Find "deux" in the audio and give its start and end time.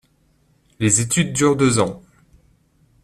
1.55-1.77